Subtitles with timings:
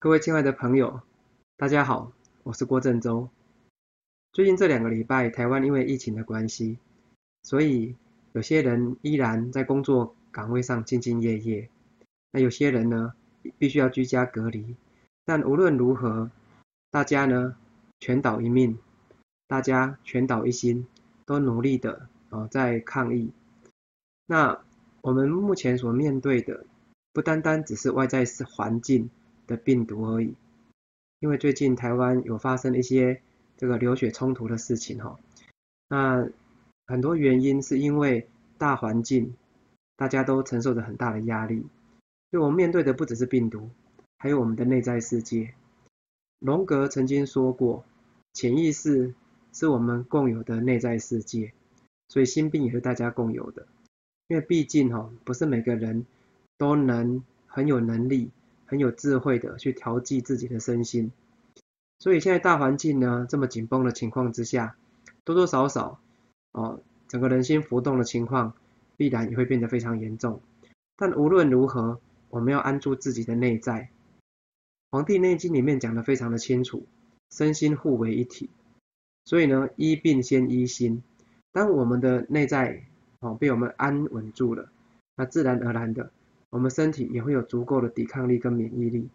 [0.00, 1.02] 各位亲爱的朋友，
[1.56, 2.12] 大家好，
[2.44, 3.28] 我是郭振洲。
[4.30, 6.78] 最近这两个礼拜，台湾因为疫情的关系，
[7.42, 7.96] 所以
[8.32, 11.68] 有些人依然在工作岗位上兢兢业业，
[12.30, 13.12] 那有些人呢，
[13.58, 14.76] 必须要居家隔离。
[15.24, 16.30] 但无论如何，
[16.92, 17.56] 大家呢
[17.98, 18.78] 全岛一命，
[19.48, 20.86] 大家全岛一心，
[21.26, 23.32] 都努力的啊在抗疫。
[24.26, 24.60] 那
[25.00, 26.64] 我们目前所面对的，
[27.12, 29.10] 不单单只是外在是环境。
[29.48, 30.36] 的病毒而已，
[31.18, 33.20] 因为最近台湾有发生一些
[33.56, 35.18] 这个流血冲突的事情哈，
[35.88, 36.28] 那
[36.86, 39.34] 很多原因是因为大环境
[39.96, 41.66] 大家都承受着很大的压力，
[42.30, 43.68] 所以我们面对的不只是病毒，
[44.18, 45.54] 还有我们的内在世界。
[46.38, 47.84] 荣格曾经说过，
[48.34, 49.12] 潜意识
[49.52, 51.52] 是我们共有的内在世界，
[52.08, 53.66] 所以心病也是大家共有的，
[54.28, 56.06] 因为毕竟哈不是每个人
[56.56, 58.30] 都能很有能力。
[58.68, 61.10] 很有智慧的去调剂自己的身心，
[61.98, 64.76] 所以现在大环境呢这么紧绷的情况之下，
[65.24, 65.98] 多多少少
[66.52, 68.52] 哦，整个人心浮动的情况
[68.98, 70.42] 必然也会变得非常严重。
[70.96, 73.82] 但无论如何，我们要安住自己的内在。
[74.90, 76.86] 《黄帝内经》里面讲的非常的清楚，
[77.30, 78.50] 身心互为一体。
[79.24, 81.02] 所以呢，医病先医心。
[81.52, 82.84] 当我们的内在
[83.20, 84.70] 哦被我们安稳住了，
[85.16, 86.10] 那自然而然的。
[86.50, 89.08] 我们身体也会有足够的抵抗力跟免疫力。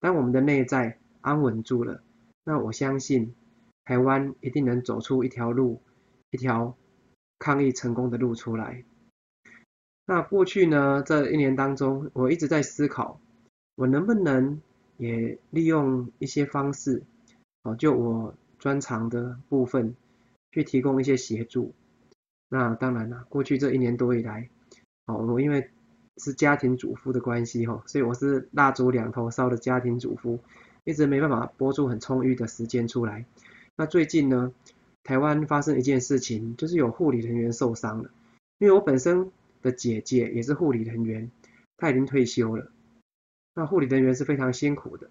[0.00, 2.02] 当我们的内在安稳住了，
[2.44, 3.34] 那我相信
[3.84, 5.80] 台湾一定能走出一条路，
[6.30, 6.76] 一条
[7.38, 8.84] 抗疫成功的路出来。
[10.06, 13.20] 那过去呢，这一年当中，我一直在思考，
[13.74, 14.60] 我能不能
[14.98, 17.02] 也利用一些方式，
[17.62, 19.96] 哦，就我专长的部分，
[20.52, 21.72] 去提供一些协助。
[22.50, 24.50] 那当然了，过去这一年多以来，
[25.06, 25.70] 哦，我因为
[26.18, 30.38] 是家庭主妇的关系哈，所以我是蜡烛两头烧的家庭主妇，
[30.84, 33.24] 一直没办法播出很充裕的时间出来。
[33.76, 34.52] 那最近呢，
[35.02, 38.10] 台湾发生一件事情，就是有护理人员受伤了。
[38.58, 41.30] 因为我本身的姐姐也是护理人员，
[41.76, 42.70] 她已经退休了。
[43.54, 45.10] 那护理人员是非常辛苦的。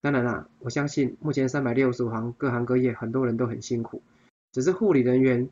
[0.00, 4.02] 当然啦，我相信目前三百六十五行各行各业很多人都很辛苦，
[4.52, 5.50] 只是护理人员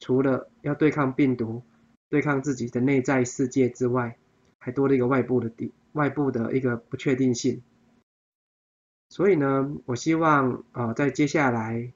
[0.00, 1.62] 除了要对抗病毒、
[2.08, 4.16] 对抗自己的内在世界之外，
[4.64, 7.60] 还多了一个外部的地外部的一个不确定性，
[9.08, 11.92] 所以呢，我希望啊，在接下来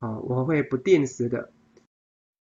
[0.00, 1.50] 啊，我会不定时的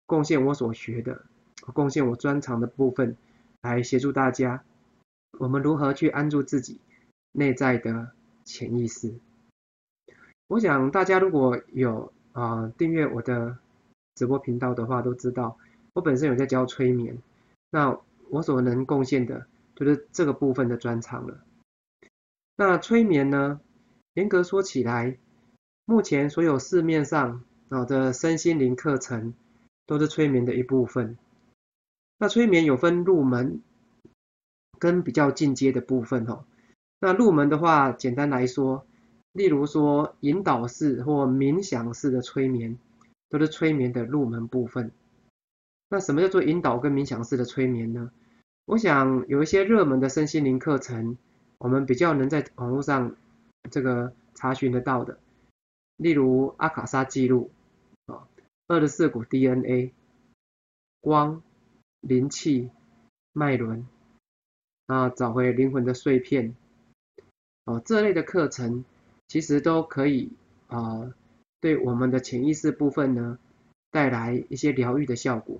[0.05, 1.25] 贡献我所学的，
[1.73, 3.17] 贡献我专长的部分，
[3.61, 4.63] 来协助大家，
[5.37, 6.79] 我们如何去安住自己
[7.33, 8.11] 内在的
[8.45, 9.13] 潜意识。
[10.47, 13.57] 我想大家如果有啊订阅我的
[14.15, 15.57] 直播频道的话，都知道
[15.93, 17.21] 我本身有在教催眠，
[17.69, 17.99] 那。
[18.31, 21.43] 我所能贡献的，就是这个部分的专长了。
[22.55, 23.59] 那催眠呢？
[24.13, 25.17] 严格说起来，
[25.85, 29.33] 目前所有市面上啊的身心灵课程，
[29.85, 31.17] 都是催眠的一部分。
[32.17, 33.61] 那催眠有分入门
[34.79, 36.45] 跟比较进阶的部分哦。
[36.99, 38.85] 那入门的话，简单来说，
[39.33, 42.77] 例如说引导式或冥想式的催眠，
[43.29, 44.91] 都是催眠的入门部分。
[45.89, 48.11] 那什么叫做引导跟冥想式的催眠呢？
[48.71, 51.17] 我想有一些热门的身心灵课程，
[51.57, 53.17] 我们比较能在网络上
[53.69, 55.19] 这个查询得到的，
[55.97, 57.51] 例如阿卡莎记录
[58.05, 58.29] 啊、
[58.67, 59.91] 二十四股 DNA、
[61.01, 61.43] 光、
[61.99, 62.69] 灵气、
[63.33, 63.85] 脉轮
[64.87, 66.55] 啊，找回灵魂的碎片
[67.65, 68.85] 哦，这类的课程
[69.27, 70.31] 其实都可以
[70.67, 71.13] 啊，
[71.59, 73.37] 对我们的潜意识部分呢
[73.89, 75.59] 带来一些疗愈的效果，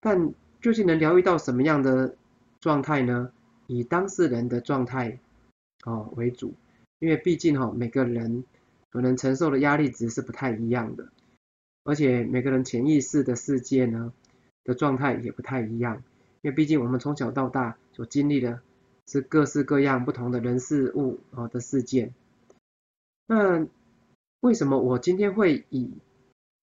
[0.00, 0.34] 但。
[0.60, 2.16] 究竟能疗愈到什么样的
[2.60, 3.32] 状态呢？
[3.66, 5.20] 以当事人的状态
[5.84, 6.54] 哦为主，
[6.98, 8.44] 因为毕竟哈每个人
[8.90, 11.08] 可能承受的压力值是不太一样的，
[11.84, 14.12] 而且每个人潜意识的世界呢
[14.64, 16.02] 的状态也不太一样，
[16.42, 18.60] 因为毕竟我们从小到大所经历的
[19.06, 22.12] 是各式各样不同的人事物啊的事件。
[23.26, 23.66] 那
[24.40, 25.92] 为什么我今天会以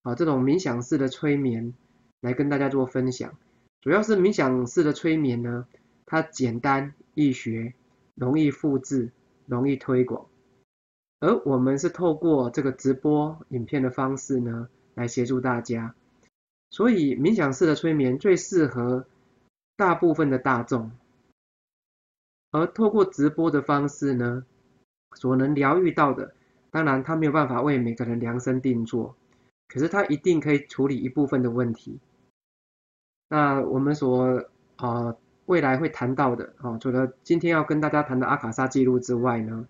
[0.03, 1.73] 啊这种冥想式的催眠
[2.19, 3.33] 来跟大家做分享？
[3.88, 5.66] 主要是冥想式的催眠呢，
[6.06, 7.74] 它简单易学，
[8.16, 9.13] 容易复制，
[9.45, 10.25] 容易推广。
[11.22, 15.95] 而我们是透过这个直播影片的方式呢，来协助大家。
[16.69, 19.06] 所以冥想式的催眠最适合
[19.78, 20.92] 大部分的大众。
[22.51, 24.45] 而透过直播的方式呢，
[25.16, 26.34] 所能疗愈到的，
[26.72, 29.16] 当然它没有办法为每个人量身定做，
[29.69, 32.01] 可是它一定可以处理一部分的问题。
[33.29, 34.45] 那我们所
[34.77, 35.15] 啊
[35.45, 39.68] 未来会谈到的啊，除了今天要跟大家谈的阿卡莎记录之外呢，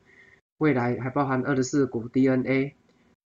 [0.57, 2.73] 未来还包含二十四股 DNA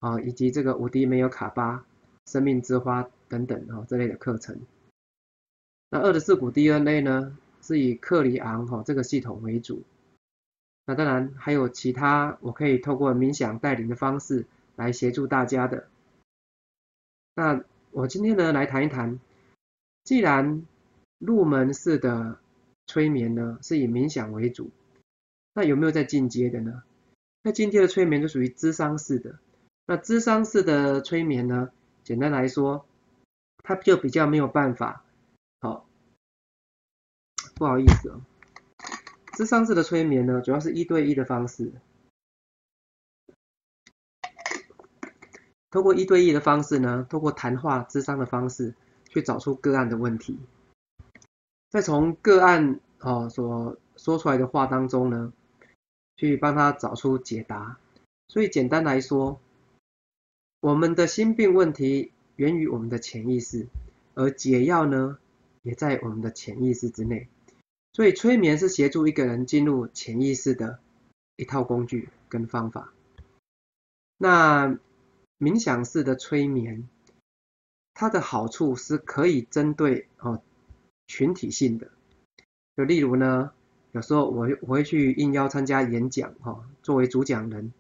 [0.01, 1.85] 啊，以及这个五 D 没有卡巴、
[2.27, 4.61] 生命之花等等啊这类的课程。
[5.91, 9.83] 那二十四股 DNA 呢，是以克里昂哈这个系统为主。
[10.85, 14.47] 那当然还有其他，我可以透过冥想带领的方式
[14.77, 15.89] 来协助大家的。
[17.35, 19.19] 那我今天呢来谈一谈，
[20.07, 20.65] 既然
[21.19, 22.39] 入门式的
[22.87, 24.71] 催眠呢是以冥想为主，
[25.53, 26.85] 那有没有在进阶的呢？
[27.43, 29.41] 那进阶的催眠就属于智商式的。
[29.85, 31.71] 那智商式的催眠呢，
[32.05, 32.87] 简单来说，
[33.65, 35.05] 它就比较没有办法。
[35.61, 35.89] 好，
[37.57, 38.21] 不好意思哦。
[39.33, 41.73] 智商式的催眠呢，主要是一对一的方式，
[45.71, 48.73] 通过一对一的方式呢，通过谈话智商的方式，
[49.17, 50.39] 去找出个案的问题，
[51.71, 55.33] 再从个案哦所说出来的话当中呢，
[56.19, 57.79] 去帮他找出解答。
[58.29, 59.41] 所以简单来说，
[60.61, 63.69] 我们的心病问题源于我们的潜意识，
[64.13, 65.17] 而解药呢，
[65.63, 67.27] 也在我们的潜意识之内。
[67.95, 70.79] 所以催眠是协助一个人进入潜意识的
[71.37, 72.93] 一套工具跟方法。
[74.19, 74.79] 那
[75.39, 76.87] 冥想式的催眠，
[77.99, 80.43] 它的好处是可以针对哦
[81.07, 81.91] 群体性的，
[82.77, 83.53] 就例如呢，
[83.93, 87.73] 有时候我我会去应邀参加演讲哈，作为主讲人，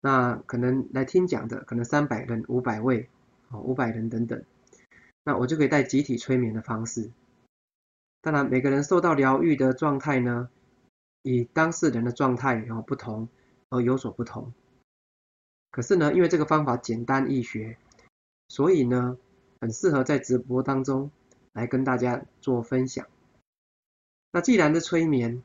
[0.00, 3.08] 那可能来听讲的可能三百人、五百位
[3.48, 4.40] 哦、五百人等等，
[5.24, 7.10] 那我就可以带集体催眠的方式。
[8.22, 10.48] 当然，每个人受到疗愈的状态呢，
[11.22, 13.28] 以当事人的状态哦不同
[13.70, 14.52] 而有所不同。
[15.72, 17.76] 可是呢，因为这个方法简单易学，
[18.48, 19.18] 所以呢，
[19.60, 21.10] 很适合在直播当中
[21.52, 23.06] 来跟大家做分享。
[24.32, 25.42] 那既然是催眠，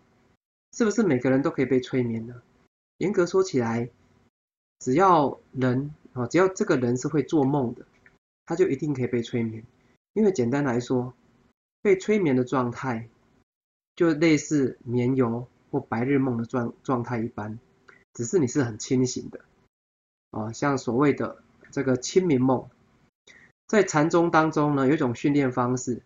[0.74, 2.42] 是不是每个人都可以被催眠呢？
[2.98, 3.90] 严格说起来，
[4.80, 7.86] 只要人啊，只要这个人是会做梦的，
[8.46, 9.64] 他就一定可以被催眠。
[10.14, 11.14] 因为简单来说，
[11.82, 13.08] 被催眠的状态，
[13.96, 17.60] 就类似眠游或白日梦的状状态一般，
[18.14, 19.40] 只是你是很清醒的，
[20.32, 21.42] 啊，像所谓的
[21.72, 22.70] 这个清明梦，
[23.72, 26.02] 在禅宗当中呢，有一种训练方式，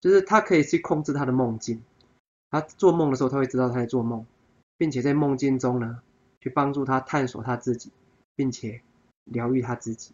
[0.00, 1.82] 就是他可以去控制他的梦境，
[2.48, 4.24] 他做梦的时候他会知道他在做梦，
[4.76, 6.00] 并且在梦境中呢，
[6.40, 7.90] 去帮助他探索他自己，
[8.36, 8.82] 并且
[9.24, 10.12] 疗愈他自己。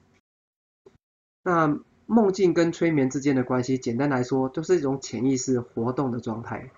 [1.43, 6.71] 那梦境跟催眠之间的关系，简单来说，都是一种潜意识活动的状态。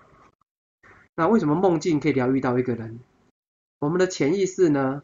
[1.15, 2.99] 那为什么梦境可以疗愈到一个人？
[3.79, 5.03] 我们的潜意识呢，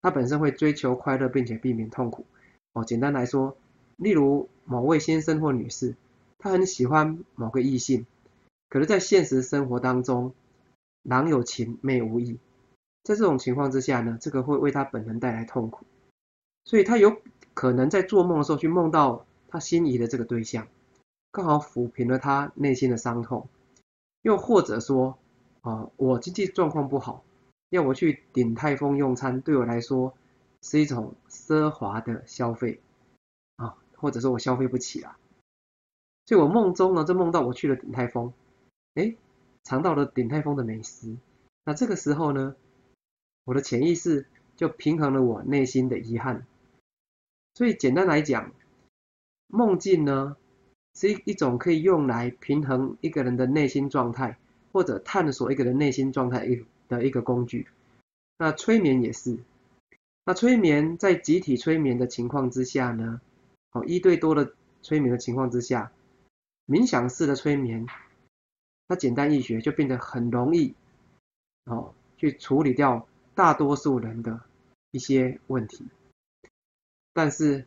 [0.00, 2.24] 它本身会追求快乐，并且避免痛苦。
[2.72, 3.54] 哦，简单来说，
[3.96, 5.96] 例如某位先生或女士，
[6.38, 8.06] 他很喜欢某个异性，
[8.68, 10.34] 可是，在现实生活当中，
[11.02, 12.38] 郎有情，妹无意。
[13.02, 15.84] 在这种情况之下呢，这个会为他本人带来痛苦，
[16.64, 17.16] 所以他有
[17.54, 19.26] 可能在做梦的时候去梦到。
[19.54, 20.66] 他心仪的这个对象，
[21.30, 23.46] 刚好抚平了他内心的伤痛，
[24.22, 25.18] 又或者说，
[25.60, 27.22] 啊，我经济状况不好，
[27.68, 30.14] 要我去顶泰丰用餐，对我来说
[30.62, 32.80] 是一种奢华的消费，
[34.02, 35.16] 或者说我消费不起啊，
[36.26, 38.34] 所以我梦中呢，就梦到我去了鼎泰丰，
[38.94, 39.14] 哎，
[39.64, 41.16] 尝到了鼎泰丰的美食，
[41.64, 42.56] 那这个时候呢，
[43.44, 44.26] 我的潜意识
[44.56, 46.46] 就平衡了我内心的遗憾，
[47.54, 48.52] 所以简单来讲。
[49.54, 50.36] 梦境呢，
[50.94, 54.38] 是一一种可以用来平衡一个人的内心状态，
[54.72, 57.68] 或者探索一个人内心状态一的一个工具。
[58.38, 59.38] 那催眠也是。
[60.24, 63.20] 那催眠在集体催眠的情况之下呢，
[63.72, 65.92] 哦，一对多的催眠的情况之下，
[66.66, 67.86] 冥想式的催眠，
[68.88, 70.74] 它简单易学，就变得很容易，
[71.64, 74.40] 哦，去处理掉大多数人的
[74.90, 75.86] 一些问题。
[77.12, 77.66] 但是。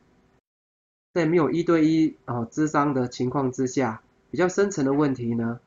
[1.16, 5.62] 在没有一对一哦智商的情况之下，比较深层的问题呢，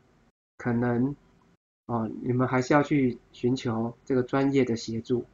[0.58, 1.16] 可能
[1.86, 5.24] 哦你们还是要去寻求这个专业的协助。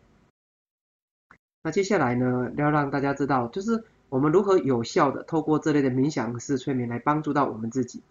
[1.64, 8.02] 那接下来呢，要让大家知道，就是我们如何有效的透过这类的冥想式催眠来帮助到我们自己，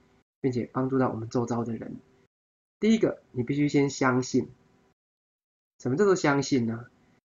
[0.42, 1.96] 并且帮助到我们周遭的人。
[2.80, 4.50] 第一个，你必须先相信。
[5.80, 6.86] 什么叫做相信呢？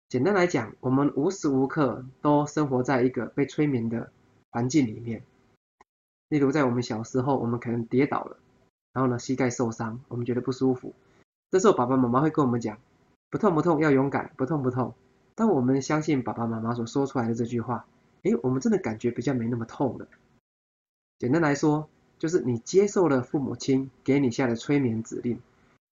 [0.09, 4.11] 简单来讲，我们无时无刻都生活在一个被催眠的。
[4.49, 5.23] 环境里面，
[6.31, 8.39] 例如在我们小时候，我们可能跌倒了，
[8.95, 10.95] 然后呢膝盖受伤，我们觉得不舒服，
[11.51, 12.79] 这时候爸爸妈妈会跟我们讲，
[13.29, 14.95] 不痛不痛，要勇敢，不痛不痛。
[15.35, 17.85] 当我们相信爸爸妈妈所说出来的这句话，
[18.23, 20.09] 诶，我们真的感觉比较没那么痛了。
[21.19, 25.41] 简单来说，就是你接受了父母亲给你下的催眠指令。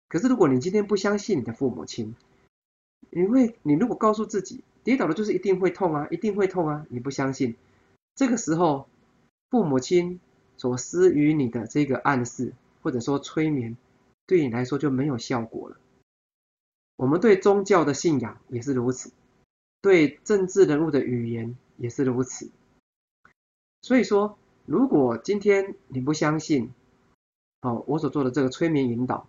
[0.08, 2.14] 可是如果你今天不相信你的父母亲，
[3.10, 7.56] 你会，你如果告诉自己跌倒了就是一定会痛啊，一定会痛啊，你不相信，
[8.14, 8.88] 这个时候
[9.50, 10.20] 父母亲
[10.56, 12.52] 所施予你的这个暗示
[12.82, 13.76] 或者说催眠，
[14.26, 15.76] 对你来说就没有效果了。
[16.96, 19.12] 我们对宗教的信仰也是如此，
[19.80, 22.48] 对政治人物的语言也是如此。
[23.82, 26.72] 所以说，如果今天你不相信，
[27.62, 29.26] 哦，我所做的这个催眠引导，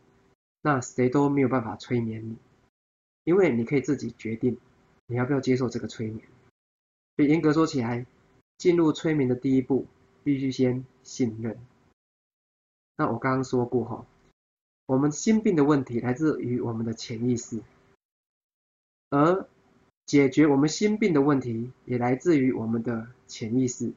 [0.62, 2.38] 那谁都没有办法催眠你，
[3.24, 4.60] 因为你可以自己决定
[5.08, 6.26] 你要不要接受这个催眠。
[7.16, 8.06] 所以严格说起来，
[8.60, 9.88] 进入催眠的第一步，
[10.24, 11.58] 必须先信任。
[12.96, 14.06] 那我刚刚说过哈。
[14.86, 17.64] 我们心病的问题来自于我们的潜意识，
[19.10, 19.48] 而
[20.06, 23.94] 解决我们心病的问题也来自于我们的潜意识。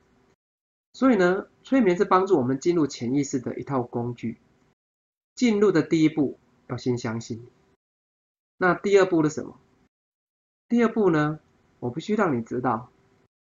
[0.92, 4.38] 所以呢，催眠是帮助我们进入潜意识的一套工具。
[5.34, 7.46] 进入的第一步要先相信。
[8.56, 9.58] 那第二步是什么？
[10.68, 11.40] 第二步呢，
[11.80, 12.90] 我必须让你知道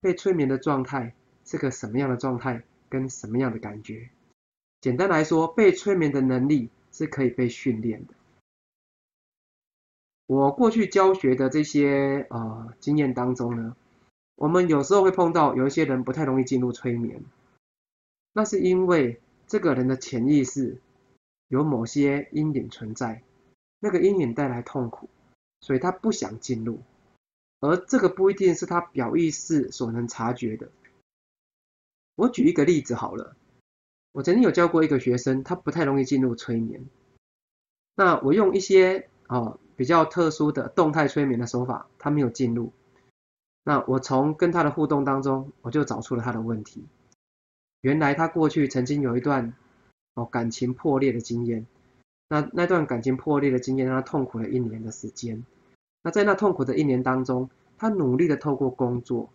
[0.02, 1.14] 被催眠的状态
[1.46, 4.10] 是个什么样的状态，跟什么样的感觉。
[4.82, 6.70] 简单来说，被催眠的能力。
[6.92, 8.16] 是可以被训练的。
[10.30, 13.76] 我过去教学的这些呃经验当中呢，
[14.36, 17.24] 我们有时候会碰到有一些人不太容易进入催眠，
[18.32, 20.80] 那是因为这个人的潜意识
[21.48, 23.24] 有某些阴影存在，
[23.80, 25.10] 那个阴影带来痛苦，
[25.62, 26.80] 所以他不想进入，
[27.60, 30.70] 而这个不一定是他表意识所能察觉的。
[32.14, 33.36] 我举一个例子好了。
[34.12, 36.86] 我曾经有教过一个学生，他不太容易进入催眠。
[37.96, 42.74] 那我用一些哦比较特殊的动态催眠的手法，他没有进入。
[43.64, 46.84] 那我从跟他的互动当中，我就找出了他的问题。
[47.80, 49.54] 原来他过去曾经有一段
[50.16, 51.66] 哦感情破裂的经验。
[52.28, 55.46] 那那段感情破裂的经验让他痛苦了一年的时间。
[56.02, 59.30] 那在那痛苦的一年当中，他努力的透过工作，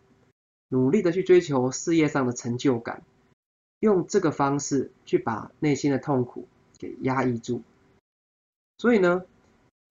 [0.68, 3.02] 努力的去追求事业上的成就感。
[3.80, 6.46] 用这个方式去把内心的痛苦
[6.76, 7.62] 给压抑住，
[8.76, 9.24] 所以呢，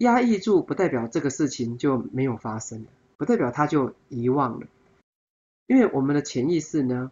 [0.03, 2.86] 压抑住不代表这个事情就没有发生，
[3.17, 4.67] 不代表他就遗忘了，
[5.65, 7.12] 因为我们的潜意识呢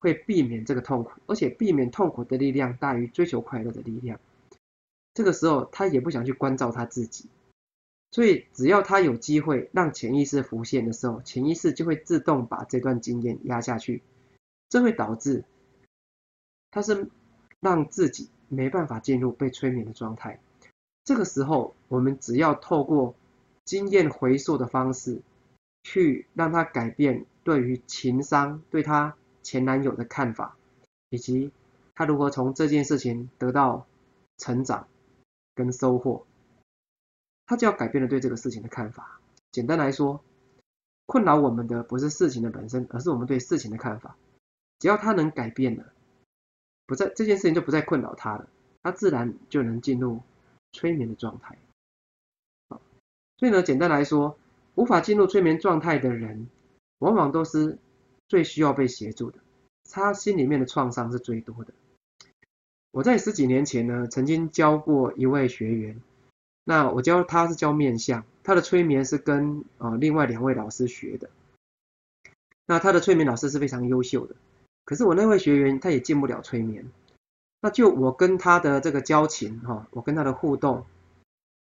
[0.00, 4.20] 会避免这个痛苦，而且避免痛苦的力量大于追求快乐的力量。
[5.14, 7.28] 这个时候他也不想去关照他自己，
[8.10, 14.02] 所以只要他有机会让潜意识浮现的时候，潜意识就会自动把这段经验压下去，
[14.68, 15.44] 这会导致。
[16.70, 17.06] 他是
[17.60, 20.40] 让自己没办法进入被催眠的状态。
[21.04, 23.14] 这个时候，我们只要透过
[23.64, 25.20] 经验回溯的方式，
[25.82, 30.56] 去让他改变对于情商对他前男友的看法，
[31.10, 31.50] 以及
[31.94, 33.86] 他如何从这件事情得到
[34.38, 34.86] 成长
[35.54, 36.24] 跟收获，
[37.46, 39.20] 他就要改变了对这个事情的看法。
[39.50, 40.22] 简单来说，
[41.06, 44.16] 困扰我们的不是事情的本身，而是我们对事情的看法。
[44.78, 45.92] 只要他能改变了。
[46.86, 48.48] 不再这件事情就不再困扰他了，
[48.82, 50.20] 他自然就能进入
[50.72, 51.56] 催眠的状态。
[53.38, 54.38] 所以呢，简单来说，
[54.74, 56.48] 无法进入催眠状态的人，
[56.98, 57.78] 往往都是
[58.28, 59.38] 最需要被协助的，
[59.90, 61.72] 他心里面的创伤是最多的。
[62.92, 66.00] 我在十几年前呢，曾经教过一位学员，
[66.62, 71.30] 那我教他是教面相，他的催眠是跟呃另外两位老师学的，
[72.66, 74.36] 那他的催眠老师是非常优秀的。
[74.84, 76.84] 可是我那位学员他也进不了催眠，
[77.62, 80.84] 那就我跟他的这个交情哈，我跟他的互动，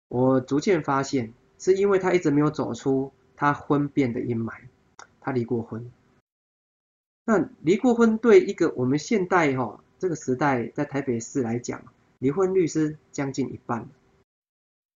[0.09, 4.53] 我逐渐发现，是因为他一直没有走出他婚变的阴霾，
[5.21, 5.93] 他离过婚。
[7.27, 11.85] 那离过婚对一个我们现代哈这个时代在台北市来讲，
[12.19, 13.87] 离婚率是将近一半。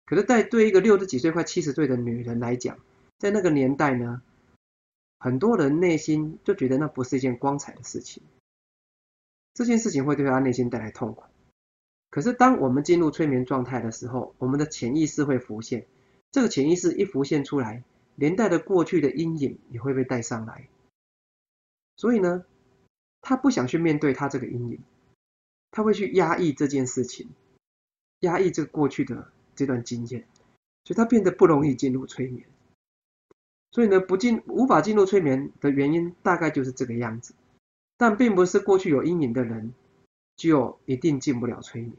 [0.07, 2.79] 可是，在对一个六十几岁快七十岁的女人来讲，
[3.19, 4.23] 在那个年代呢？
[5.19, 8.23] 很多人内心就觉得那不是一件光彩的事情，
[9.54, 11.25] 这件事情会对他内心带来痛苦。
[12.11, 15.87] 可是当我们进入催眠状态的时候，我们的潜意识会浮现，
[16.30, 17.82] 这个潜意识一浮现出来，
[18.16, 20.68] 连带的过去的阴影也会被带上来。
[21.96, 22.44] 所以呢，
[23.20, 24.80] 他不想去面对他这个阴影，
[25.70, 27.30] 他会去压抑这件事情，
[28.20, 30.26] 压抑这个过去的这段经验，
[30.84, 32.46] 所以他变得不容易进入催眠。
[33.70, 37.34] 所以呢，不进无法进入催眠的原因大概就是这个样子，
[37.97, 39.73] 但并不是过去有阴影的人
[40.37, 41.97] 就一定进不了催眠，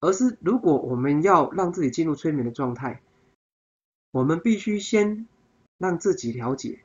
[0.00, 3.02] 而是如果我们要让自己进入催眠的状态，
[4.10, 5.26] 我们必须先
[5.78, 6.82] 让自己了解，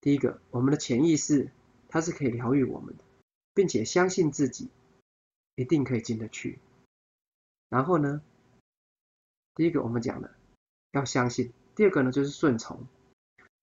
[0.00, 1.50] 第一个，我们的潜意识
[1.88, 3.04] 它是可以疗愈我们的，
[3.54, 4.68] 并且相信自己
[5.54, 6.58] 一定可以进得去。
[7.70, 8.20] 然后呢，
[9.54, 10.34] 第一个我们讲的
[10.92, 11.52] 要相信。
[11.74, 12.86] 第二个呢就是顺从。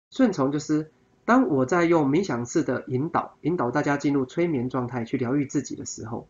[0.09, 0.91] 顺从就是
[1.29, 6.27] 当我在用冥想式的引导，引导大家进入催眠状态去疗愈自己的时候，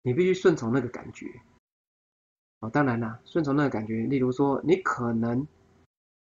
[0.00, 1.26] 你必须顺从那个感觉。
[2.60, 5.46] 哦，当然啦，顺从那个感觉，例如说你可能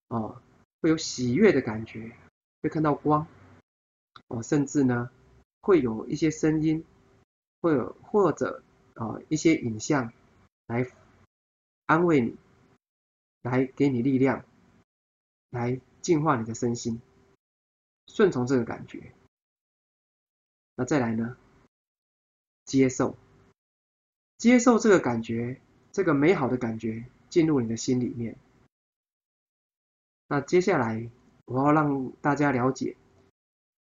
[0.08, 0.40] 哦
[0.80, 2.10] 会有喜悦的感觉，
[2.62, 3.26] 会看到光，
[4.28, 5.10] 哦，甚至呢
[5.60, 6.82] 会有一些声音，
[7.60, 8.62] 会有或者
[8.94, 10.10] 啊一些影像
[10.68, 10.90] 来
[11.84, 12.34] 安慰你，
[13.42, 14.42] 来给你力量，
[15.50, 15.78] 来。
[16.00, 17.02] 净化你的身心，
[18.08, 19.12] 顺从这个感觉。
[20.74, 21.36] 那再来呢？
[22.64, 23.16] 接受，
[24.38, 25.60] 接受这个感觉，
[25.92, 28.36] 这个美好的感觉进入你的心里面。
[30.26, 31.08] 那接下来
[31.44, 32.96] 我要让大家了解，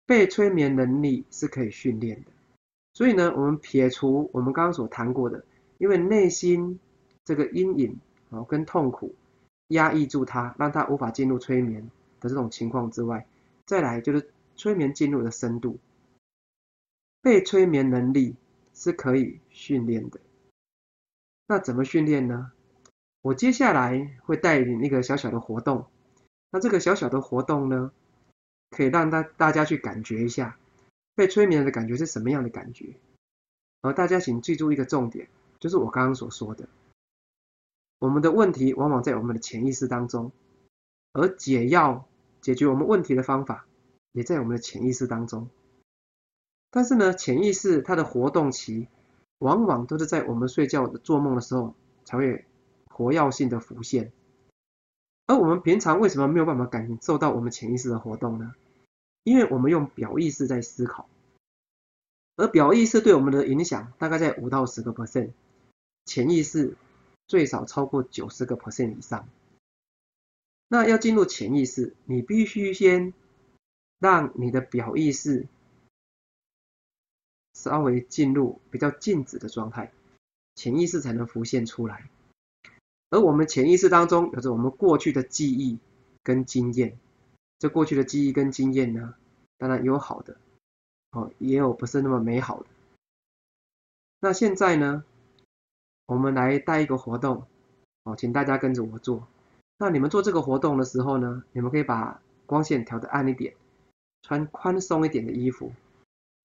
[0.06, 2.30] 被催眠能力是可以训练的。
[2.94, 5.44] 所以呢，我们撇除我们刚刚所谈过的，
[5.78, 6.78] 因为内心
[7.24, 7.98] 这个阴影
[8.30, 9.14] 啊跟痛苦
[9.68, 11.90] 压抑住他，让他无法进入催眠。
[12.20, 13.26] 的这种情况之外，
[13.66, 15.78] 再来就是催眠进入的深度，
[17.22, 18.36] 被催眠能力
[18.74, 20.20] 是可以训练的。
[21.46, 22.52] 那怎么训练呢？
[23.22, 25.86] 我接下来会带领一个小小的活动。
[26.50, 27.90] 那这个小小的活动呢，
[28.70, 30.58] 可以让大大家去感觉一下
[31.14, 32.94] 被催眠的感觉是什么样的感觉。
[33.80, 35.28] 而大家请记住一个重点，
[35.58, 36.68] 就是我刚刚所说的，
[37.98, 40.30] 我们的问题往往在我们的潜意识当中，
[41.14, 42.06] 而解药。
[42.44, 43.66] 解决我们问题的方法
[44.12, 45.48] 也在我们的潜意识当中，
[46.70, 48.86] 但是呢，潜意识它的活动期
[49.38, 51.74] 往往都是在我们睡觉的做梦的时候
[52.04, 52.44] 才会
[52.84, 54.12] 活跃性的浮现，
[55.26, 58.52] 而我们平常为什么没有办法感受到我们潜意识的活动呢？
[59.22, 61.08] 因为我们用表意识在思考，
[62.36, 65.30] 而表意识对我们的影响大概在五到十个 percent，
[66.04, 66.76] 潜意识
[67.26, 69.26] 最少超过九十个 percent 以上。
[70.68, 73.12] 那要进入潜意识，你必须先
[73.98, 75.46] 让你的表意识
[77.52, 79.92] 稍微进入比较静止的状态，
[80.54, 82.08] 潜意识才能浮现出来。
[83.10, 85.78] 而我们潜意识当中有着我们过去的记忆
[86.24, 86.98] 跟经验，
[87.58, 89.14] 这过去的记忆跟经验呢，
[89.58, 90.36] 当然有好的，
[91.12, 92.66] 哦，也有不是那么美好的。
[94.18, 95.04] 那现在呢，
[96.06, 97.46] 我们来带一个活动，
[98.02, 99.28] 哦，请大家跟着我做。
[99.76, 103.54] 那你们做这个活动的时候呢，你们可以把光线调的暗一点，
[104.22, 105.72] 穿宽松一点的衣服，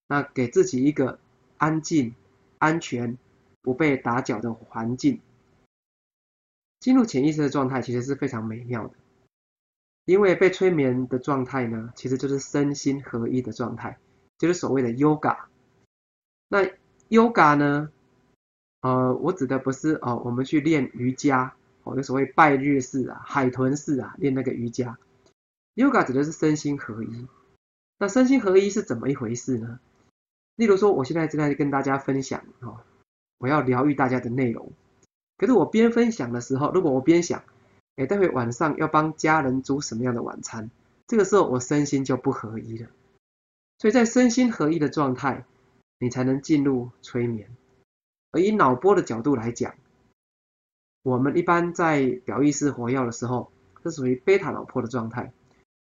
[0.07, 1.19] 那给自己一个
[1.57, 2.15] 安静、
[2.57, 3.17] 安全、
[3.61, 5.21] 不被打搅的环境。
[6.79, 8.93] 进入潜意识的状态其实是非常美妙的，
[10.05, 13.99] 因为被催眠的状态呢，其实就是身心合一的状态，
[14.37, 15.37] 就是所谓的 yoga。
[16.47, 16.65] 那
[17.09, 17.91] yoga 呢，
[18.81, 21.53] 呃，我指的不是哦，我们去练瑜伽。
[21.83, 24.97] 哦，就所谓拜日式啊、海豚式啊，练那个瑜伽。
[25.75, 27.27] Yoga 指的是身心合一。
[27.97, 29.79] 那身心合一是怎么一回事呢？
[30.55, 32.81] 例如说，我现在正在跟大家分享哦，
[33.37, 34.71] 我要疗愈大家的内容。
[35.37, 37.43] 可是我边分享的时候，如果我边想，
[37.95, 40.69] 哎，待会晚上要帮家人煮什么样的晚餐，
[41.07, 42.89] 这个时候我身心就不合一了。
[43.77, 45.45] 所以在身心合一的状态，
[45.97, 47.49] 你才能进入催眠。
[48.31, 49.75] 而以脑波的角度来讲，
[51.03, 53.51] 我们一般在表意识活跃的时候，
[53.83, 55.31] 是属于贝塔脑波的状态，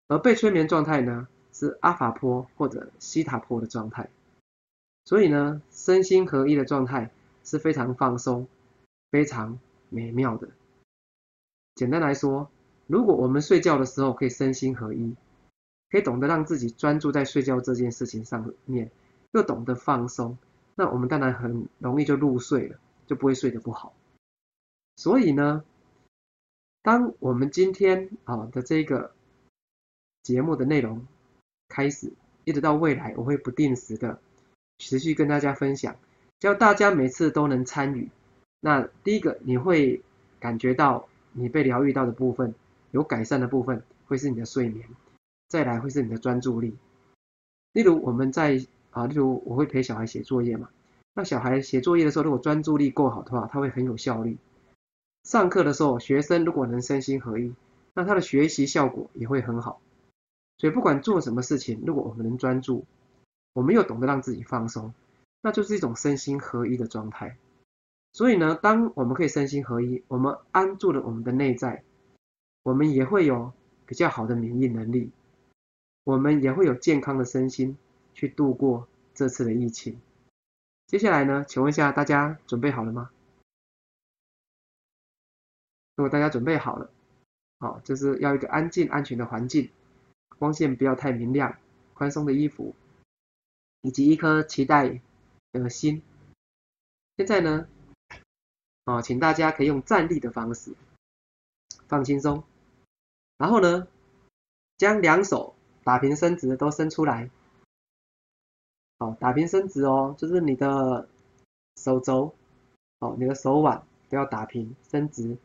[0.07, 4.09] 而被催眠状态呢是阿法波或者西塔波的状态。
[5.05, 7.09] 所以呢，身心合一的状态
[7.43, 8.47] 是非常放松、
[9.09, 9.57] 非常
[9.89, 10.47] 美妙的。
[11.73, 12.49] 简单来说，
[12.85, 15.15] 如果我们睡觉的时候可以身心合一，
[15.89, 18.91] 可以懂得让自己专注在睡觉这件事情上面，
[19.31, 20.37] 又懂得放松，
[20.75, 23.91] 那我们当然很容易就入睡了，就不会睡得不好。
[25.01, 25.63] 所以呢，
[26.83, 29.11] 当我们今天啊的这个
[30.21, 31.07] 节目的内容
[31.69, 34.19] 开始，一直到未来，我会不定时的
[34.77, 35.95] 持续跟大家分享，
[36.39, 38.11] 叫大家每次都能参与。
[38.59, 40.03] 那第一个，你会
[40.39, 42.53] 感觉到你被疗愈到的部分，
[42.91, 44.85] 有改善的部分，会是你的睡眠；
[45.47, 46.77] 再来会是你的专注力。
[47.73, 50.69] 例如我们在啊，例如我会陪小孩写作业嘛，
[51.15, 54.37] 那小孩写作业的时候，如果专注力够好的话，他会很有效率。
[55.23, 57.53] 上课的时候，学生如果能身心合一，
[57.93, 59.81] 那他的学习效果也会很好。
[60.57, 62.85] 所以不管做什么事情，如果我们能专注，
[63.53, 64.93] 我们又懂得让自己放松，
[65.41, 67.37] 那就是一种身心合一的状态。
[68.13, 71.83] 所以呢，当我们可以身心合一，我们安住了我们的内在，
[72.63, 73.53] 我们也会有
[73.85, 75.11] 比较好的免疫能力，
[76.03, 77.77] 我们也会有健康的身心
[78.13, 79.99] 去度过这次的疫情。
[80.87, 83.09] 接下来呢，请问一下大家准备好了吗？
[85.95, 86.89] 如果大家准备好了，
[87.59, 89.69] 好，就是要一个安静、安全的环境，
[90.39, 91.57] 光线不要太明亮，
[91.93, 92.73] 宽松的衣服，
[93.81, 95.01] 以及一颗期待
[95.51, 96.01] 的心。
[97.17, 97.67] 现在呢，
[98.85, 100.73] 啊，请大家可以用站立的方式，
[101.87, 102.43] 放轻松，
[103.37, 103.87] 然后呢，
[104.77, 107.29] 将两手打平伸直，都伸出来。
[108.97, 111.07] 好，打平伸直哦，就是你的
[111.75, 112.33] 手肘，
[112.99, 115.37] 哦，你的手腕都要打平伸直，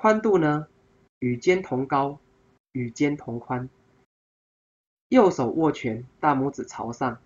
[0.00, 0.66] 宽度呢？
[1.18, 2.18] 与肩同高，
[2.72, 3.68] 与肩同宽。
[5.10, 7.20] 右手握拳，大拇指朝上，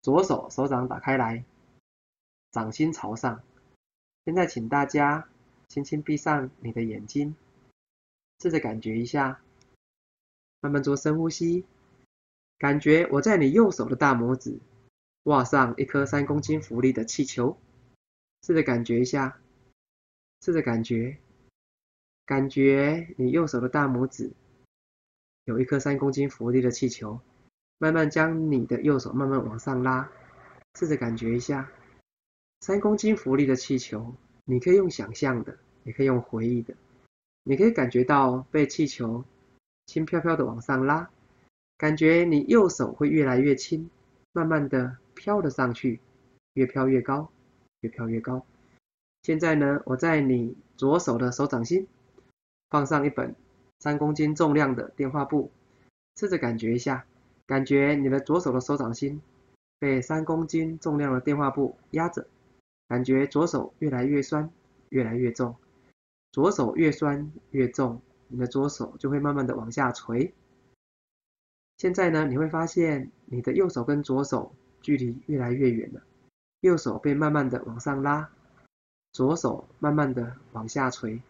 [0.00, 1.44] 左手手掌打开来，
[2.52, 3.42] 掌心朝上。
[4.24, 5.28] 现在请大家
[5.68, 7.36] 轻轻闭上你的眼睛，
[8.40, 9.42] 试着感觉一下，
[10.62, 11.66] 慢慢做深呼吸，
[12.56, 14.58] 感觉我在你右手的大拇指
[15.22, 17.58] 挂上一颗三公斤浮力的气球，
[18.46, 19.38] 试着感觉一下，
[20.40, 21.18] 试着感觉。
[22.30, 24.30] 感觉你右手的大拇指
[25.46, 27.18] 有一颗三公斤浮力的气球，
[27.78, 30.08] 慢慢将你的右手慢慢往上拉，
[30.78, 31.68] 试着感觉一下
[32.60, 34.14] 三公斤浮力的气球。
[34.44, 36.72] 你可以用想象的，也可以用回忆的，
[37.42, 39.24] 你可以感觉到被气球
[39.86, 41.10] 轻飘飘的往上拉，
[41.78, 43.90] 感觉你右手会越来越轻，
[44.30, 45.98] 慢慢的飘了上去，
[46.54, 47.28] 越飘越高，
[47.80, 48.46] 越飘越高。
[49.24, 51.88] 现在呢，我在你左手的手掌心。
[52.70, 53.34] 放上一本
[53.80, 55.50] 三公斤重量的电话簿，
[56.16, 57.04] 试着感觉一下，
[57.46, 59.20] 感觉你的左手的手掌心
[59.78, 62.26] 被三公斤重量的电话簿压着，
[62.88, 64.50] 感觉左手越来越酸，
[64.90, 65.56] 越来越重，
[66.30, 70.32] 左手越酸越重，你的左手就会慢慢的往下垂。
[71.78, 76.02] 现在呢，你会发现你的右手跟左手距离越来越远了，
[76.60, 78.30] 右手被慢慢的往上拉，
[79.12, 81.20] 左手慢慢的往下垂。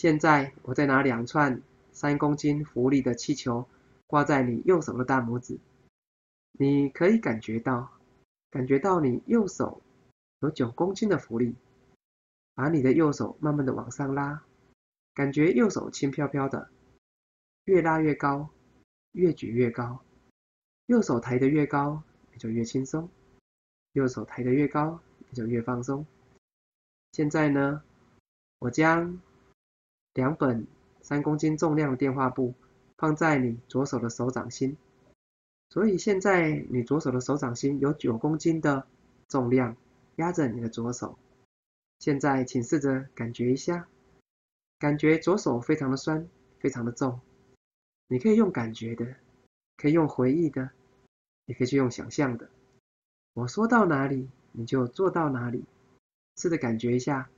[0.00, 1.60] 现在我再拿两串
[1.92, 3.68] 三公斤浮力的气球
[4.06, 5.58] 挂在你右手的大拇指，
[6.52, 7.90] 你可以感觉到，
[8.48, 9.82] 感觉到你右手
[10.38, 11.54] 有九公斤的浮力，
[12.54, 14.42] 把你的右手慢慢的往上拉，
[15.12, 16.70] 感觉右手轻飘飘的，
[17.66, 18.48] 越拉越高，
[19.12, 20.00] 越举越高，
[20.86, 23.06] 右手抬得越高，你就越轻松，
[23.92, 26.06] 右手抬得越高，你就越放松。
[27.12, 27.82] 现在呢，
[28.60, 29.20] 我将
[30.14, 30.66] 两本
[31.00, 32.54] 三公斤重量的电话簿
[32.98, 34.76] 放在你左手的手掌心，
[35.68, 38.86] 所以现在你左手的手掌心有九公斤的
[39.28, 39.76] 重量
[40.16, 41.18] 压着你的左手。
[41.98, 43.86] 现在请试着感觉一下，
[44.78, 46.26] 感觉左手非常的酸，
[46.58, 47.20] 非常的重。
[48.08, 49.14] 你可以用感觉的，
[49.76, 50.70] 可以用回忆的，
[51.46, 52.48] 也可以去用想象的。
[53.34, 55.64] 我说到哪里，你就做到哪里。
[56.36, 57.30] 试着感觉一下，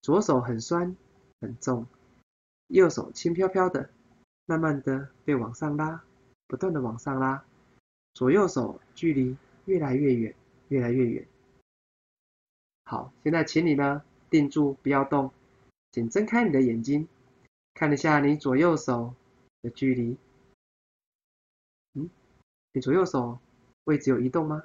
[0.00, 0.96] 左手很酸，
[1.40, 1.86] 很重。
[2.68, 3.90] 右手轻飘飘的，
[4.46, 6.02] 慢慢的被往上拉，
[6.46, 7.44] 不断的往上拉，
[8.14, 10.34] 左右手距离越来越远，
[10.68, 11.26] 越来越远。
[12.84, 15.32] 好，现在请你呢定住，不要动，
[15.92, 17.08] 请睁开你的眼睛，
[17.74, 19.14] 看一下你左右手
[19.62, 20.16] 的距离。
[21.94, 22.10] 嗯，
[22.72, 23.38] 你左右手
[23.84, 24.64] 位置有移动吗？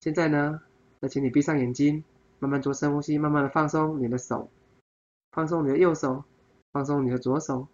[0.00, 0.62] 现在呢，
[1.00, 2.04] 那请你闭上眼睛，
[2.38, 4.50] 慢慢做深呼吸，慢慢的放松你的手。
[5.32, 6.24] 放松你的右手，
[6.72, 7.68] 放松你的左手。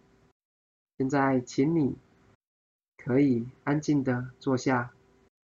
[0.97, 1.95] 现在，请你
[2.97, 4.93] 可以安静的坐下，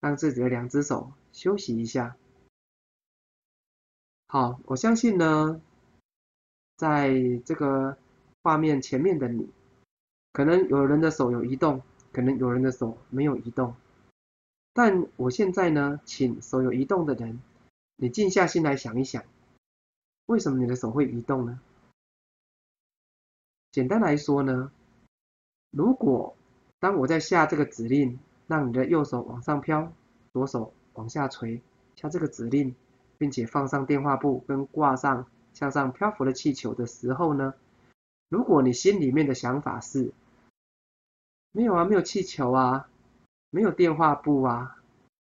[0.00, 2.16] 让自己的两只手休息一下。
[4.26, 5.60] 好，我相信呢，
[6.76, 7.96] 在这个
[8.42, 9.50] 画面前面的你，
[10.32, 13.74] 可能有人的手有移动，可能有人的手没有移动。
[14.74, 17.40] 但我现在呢，请手有移动的人，
[17.96, 19.24] 你静下心来想一想，
[20.26, 21.58] 为什么你的手会移动呢？
[23.78, 24.72] 简单来说呢，
[25.70, 26.34] 如果
[26.80, 29.92] 当我在下这个指令，让你的右手往上飘，
[30.32, 31.62] 左手往下垂，
[31.94, 32.74] 下这个指令，
[33.18, 37.54] 并且放上电话簿跟挂上向上漂浮的气球的时候呢，
[38.28, 40.12] 如果你心里面的想法是，
[41.52, 42.88] 没有啊，没有气球啊，
[43.50, 44.82] 没有电话簿啊，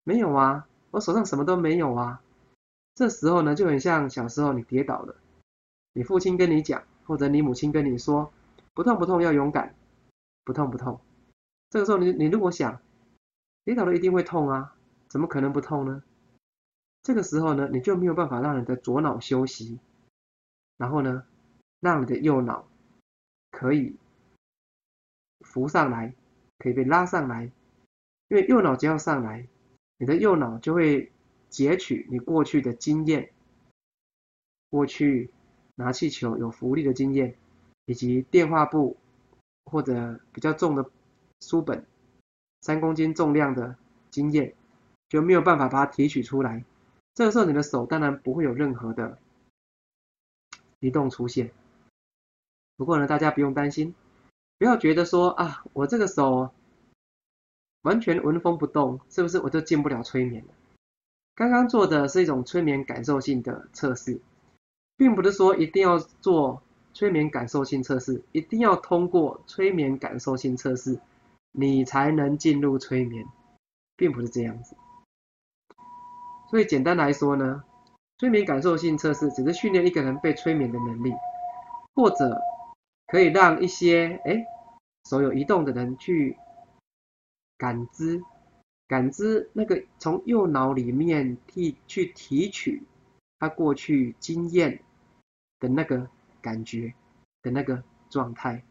[0.03, 2.23] 没有啊，我手上什么都没有啊，
[2.95, 5.15] 这时候呢就很像小时候你跌倒了，
[5.93, 6.81] 你父亲跟你讲。
[7.11, 8.31] 或者你母亲跟你说
[8.73, 9.75] 不痛不痛要勇敢，
[10.45, 10.97] 不痛不痛。
[11.69, 12.81] 这个时候你你如果想
[13.65, 14.73] 跌倒了一定会痛啊，
[15.09, 16.01] 怎么可能不痛呢？
[17.03, 19.77] 这个时候呢你就没有办法让你的左脑休息，
[20.77, 21.25] 然后呢
[21.81, 22.65] 让你的右脑
[23.51, 23.97] 可以
[25.41, 26.15] 浮上来，
[26.59, 27.51] 可以被拉上来，
[28.29, 29.45] 因为右脑只要上来，
[29.97, 31.11] 你的右脑就会
[31.49, 33.33] 截取你过去的经验，
[34.69, 35.29] 过去。
[35.81, 37.35] 拿气球有浮力的经验，
[37.85, 38.95] 以及电话簿
[39.65, 40.89] 或者比较重的
[41.41, 41.85] 书本，
[42.61, 43.75] 三公斤重量的
[44.11, 44.53] 经验，
[45.09, 46.63] 就没有办法把它提取出来。
[47.15, 49.17] 这个时候你的手当然不会有任何的
[50.79, 51.51] 移动出现。
[52.77, 53.93] 不过呢，大家不用担心，
[54.57, 56.51] 不要觉得说啊，我这个手
[57.81, 60.53] 完全纹风不动，是不是我就进不了催眠了？
[61.33, 64.21] 刚刚做的是一种催眠感受性的测试，
[64.97, 66.61] 并不是说一定要做
[66.93, 70.99] 催眠感受性测试，一定要通过催眠感受性测试，
[71.51, 73.25] 你才能进入催眠，
[73.95, 74.75] 并不是这样子。
[76.49, 77.63] 所以简单来说呢，
[78.17, 81.13] 催眠感受性测试只是训练一个人被催眠的能力，
[81.95, 82.41] 或者。
[83.07, 84.45] 可以让一些哎
[85.09, 86.37] 手有移动的人去
[87.57, 88.23] 感知
[88.87, 92.83] 感知那个从右脑里面提去提取
[93.41, 94.83] 他过去经验
[95.59, 96.07] 的那个
[96.41, 96.93] 感觉
[97.41, 98.63] 的那个状态。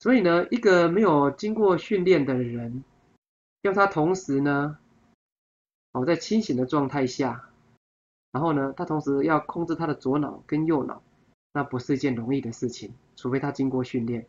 [0.00, 2.82] 所以呢，一个没有经过训练的人，
[3.62, 4.78] 要他同时呢，
[5.92, 7.48] 哦在清醒的状态下，
[8.32, 11.02] 然后呢，他同时要控制他的左脑跟右脑。
[11.52, 14.26] 那不是一件容易的事情，除非他经过训练。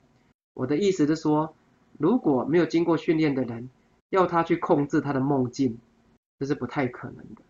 [0.53, 1.55] 我的意思是说，
[1.97, 3.69] 如果没有经过训练的人，
[4.09, 5.79] 要他去控制他的梦境，
[6.37, 7.41] 这是不太可能的。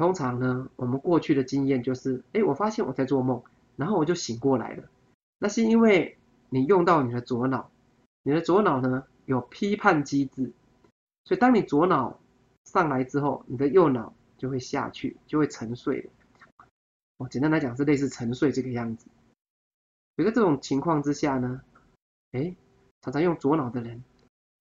[0.00, 3.42] 通常呢，我们过去的经验就是，哎，我发现我在做梦，
[3.76, 4.88] 然后我就醒过来了。
[5.38, 6.16] 那是因为
[6.48, 7.70] 你用到你的左脑，
[8.22, 10.54] 你的左脑呢有批判机制，
[11.26, 12.18] 所以当你左脑
[12.64, 16.10] 上来之后，你的右脑就会下去，就会沉睡了。
[17.18, 19.06] 哦，简单来讲是类似沉睡这个样子。
[20.16, 21.60] 有在这种情况之下呢，
[22.32, 22.56] 哎，
[23.02, 24.02] 常常用左脑的人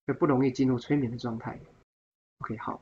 [0.06, 1.58] 就不容易进入催眠的状态。
[2.40, 2.82] OK，好。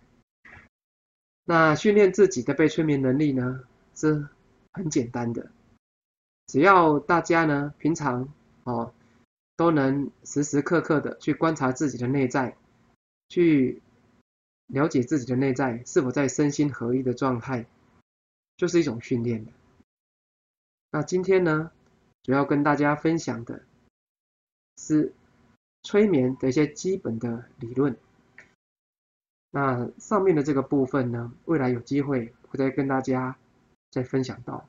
[1.50, 3.64] 那训练自己的被催眠能力呢，
[3.96, 4.28] 是
[4.74, 5.50] 很简单的，
[6.48, 8.28] 只要大家呢平常
[8.66, 8.94] 哦
[9.56, 12.58] 都能时时刻刻的去观察自己的内在，
[13.30, 13.82] 去
[14.68, 17.66] 了解自己的内在是否在身心合一的状态，
[18.58, 19.48] 就是一种训练。
[20.92, 21.72] 那今天呢，
[22.24, 23.64] 主要跟大家分享的
[24.76, 25.14] 是
[25.84, 27.98] 催眠的一些基本的理论。
[29.52, 33.36] 那上面的这个部分呢，未来有机会会再跟大家
[33.90, 34.66] 再分享到。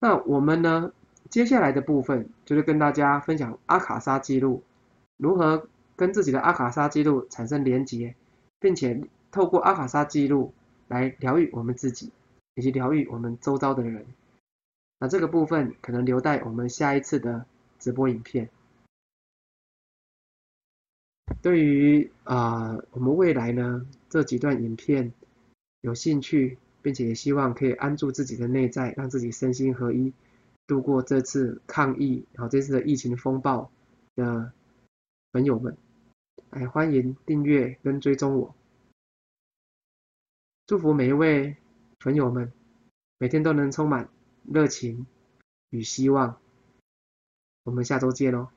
[0.00, 0.92] 那我们呢，
[1.30, 4.62] 接下来的部分就是跟大家分享阿卡莎记录，
[5.16, 8.14] 如何跟自己的阿卡莎记录产生连结，
[8.58, 10.52] 并且透过阿卡莎记录
[10.88, 12.10] 来疗愈我们自己，
[12.54, 14.06] 以及疗愈我们周遭的人。
[14.98, 17.44] 那这个部分可能留待我们下一次的
[17.78, 18.48] 直播影片。
[21.42, 25.12] 对于啊，我们未来呢这几段影片
[25.80, 30.12] 有兴趣，并且也希望可以安住自己的内在，让自己身心合一，
[30.66, 33.70] 度过这次抗疫，然后这次的疫情风暴
[34.14, 34.52] 的
[35.32, 35.76] 朋友们，
[36.50, 38.54] 来欢迎订阅跟追踪我。
[40.66, 41.56] 祝福每一位
[42.00, 42.52] 朋友们，
[43.18, 44.08] 每天都能充满。
[44.48, 45.08] 热情
[45.70, 46.38] 与希望，
[47.64, 48.48] 我们下周见喽。